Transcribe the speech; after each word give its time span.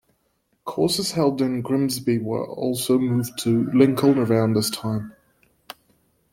Courses 0.65 1.11
held 1.11 1.43
in 1.43 1.61
Grimsby 1.61 2.17
were 2.17 2.43
also 2.43 2.97
moved 2.97 3.37
to 3.37 3.69
Lincoln 3.71 4.17
around 4.17 4.53
this 4.55 4.71
time. 4.71 5.13